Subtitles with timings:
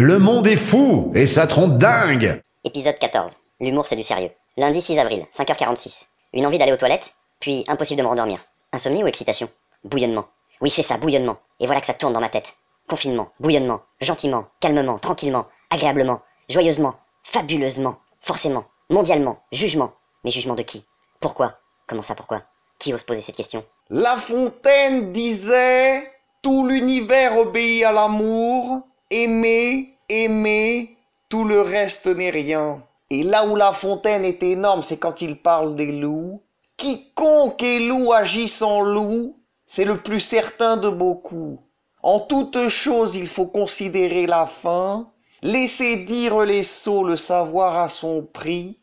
[0.00, 3.32] Le monde est fou et ça trompe dingue Épisode 14.
[3.58, 4.30] L'humour c'est du sérieux.
[4.56, 6.06] Lundi 6 avril, 5h46.
[6.34, 8.38] Une envie d'aller aux toilettes, puis impossible de me rendormir.
[8.72, 9.50] Insomnie ou excitation?
[9.82, 10.28] Bouillonnement.
[10.60, 11.38] Oui c'est ça, bouillonnement.
[11.58, 12.54] Et voilà que ça tourne dans ma tête.
[12.88, 16.94] Confinement, bouillonnement, gentiment, calmement, tranquillement, agréablement, joyeusement,
[17.24, 19.94] fabuleusement, forcément, mondialement, jugement.
[20.22, 20.86] Mais jugement de qui?
[21.18, 21.58] Pourquoi?
[21.88, 22.44] Comment ça pourquoi?
[22.78, 23.64] Qui ose poser cette question?
[23.90, 26.08] La Fontaine disait
[26.40, 30.96] Tout l'univers obéit à l'amour, aimer, aimer,
[31.28, 32.82] tout le reste n'est rien.
[33.10, 36.42] Et là où La Fontaine est énorme, c'est quand il parle des loups.
[36.76, 39.36] Quiconque est loup agit sans loup,
[39.66, 41.60] c'est le plus certain de beaucoup.
[42.02, 45.10] En toute chose, il faut considérer la fin,
[45.42, 48.78] laisser dire les sots le savoir à son prix.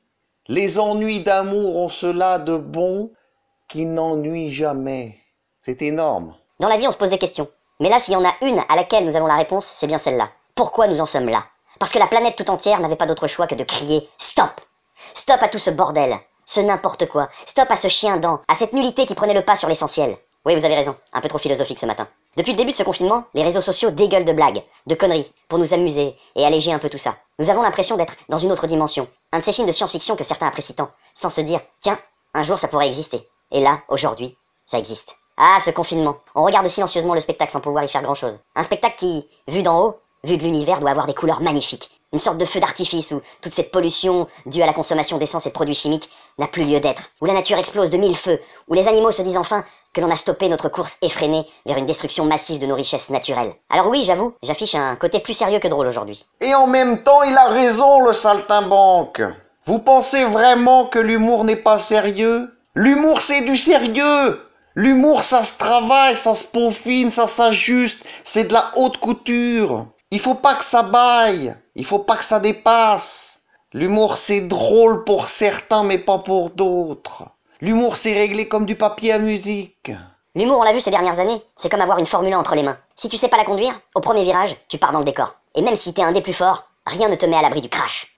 [0.47, 3.11] Les ennuis d'amour ont cela de bon
[3.69, 5.17] qui n'ennuient jamais.
[5.61, 6.35] C'est énorme.
[6.59, 7.49] Dans la vie on se pose des questions.
[7.79, 9.97] Mais là s'il y en a une à laquelle nous avons la réponse, c'est bien
[9.97, 10.29] celle-là.
[10.55, 11.43] Pourquoi nous en sommes là?
[11.79, 14.61] Parce que la planète tout entière n'avait pas d'autre choix que de crier Stop
[15.13, 17.29] Stop à tout ce bordel ce n'importe quoi.
[17.45, 20.17] Stop à ce chien dent, à cette nullité qui prenait le pas sur l'essentiel.
[20.45, 22.07] Oui, vous avez raison, un peu trop philosophique ce matin.
[22.37, 25.57] Depuis le début de ce confinement, les réseaux sociaux dégueulent de blagues, de conneries, pour
[25.57, 27.15] nous amuser et alléger un peu tout ça.
[27.39, 30.23] Nous avons l'impression d'être dans une autre dimension, un de ces films de science-fiction que
[30.23, 31.99] certains apprécient tant, sans se dire, tiens,
[32.35, 33.27] un jour ça pourrait exister.
[33.51, 35.15] Et là, aujourd'hui, ça existe.
[35.37, 36.17] Ah, ce confinement.
[36.33, 38.39] On regarde silencieusement le spectacle sans pouvoir y faire grand-chose.
[38.55, 41.91] Un spectacle qui, vu d'en haut, vu de l'univers, doit avoir des couleurs magnifiques.
[42.13, 45.49] Une sorte de feu d'artifice où toute cette pollution due à la consommation d'essence et
[45.49, 47.09] de produits chimiques n'a plus lieu d'être.
[47.19, 48.39] Où la nature explose de mille feux.
[48.69, 51.85] Où les animaux se disent enfin que l'on a stoppé notre course effrénée vers une
[51.85, 53.55] destruction massive de nos richesses naturelles.
[53.69, 56.25] Alors oui, j'avoue, j'affiche un côté plus sérieux que drôle aujourd'hui.
[56.39, 59.21] Et en même temps, il a raison, le saltimbanque.
[59.65, 62.53] Vous pensez vraiment que l'humour n'est pas sérieux?
[62.75, 64.44] L'humour, c'est du sérieux
[64.77, 69.87] L'humour, ça se travaille, ça se peaufine, ça s'ajuste, c'est de la haute couture.
[70.11, 73.39] Il faut pas que ça baille, il faut pas que ça dépasse.
[73.71, 77.23] L'humour c'est drôle pour certains mais pas pour d'autres.
[77.61, 79.91] L'humour c'est réglé comme du papier à musique.
[80.35, 82.63] L'humour, on l'a vu ces dernières années, c'est comme avoir une Formule 1 entre les
[82.63, 82.77] mains.
[82.97, 85.35] Si tu sais pas la conduire, au premier virage, tu pars dans le décor.
[85.55, 87.69] Et même si t'es un des plus forts, rien ne te met à l'abri du
[87.69, 88.17] crash.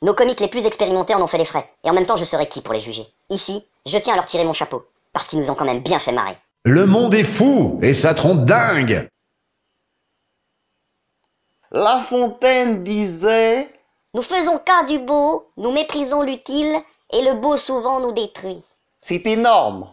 [0.00, 1.70] Nos comiques les plus expérimentés en ont fait les frais.
[1.84, 3.06] Et en même temps, je serais qui pour les juger?
[3.28, 4.86] Ici, je tiens à leur tirer mon chapeau.
[5.12, 6.36] Parce qu'ils nous ont quand même bien fait marrer.
[6.64, 9.08] Le monde est fou et ça trompe dingue
[11.70, 13.68] La Fontaine disait
[14.14, 16.76] Nous faisons cas du beau, nous méprisons l'utile,
[17.12, 18.62] et le beau souvent nous détruit.
[19.00, 19.92] C'est énorme.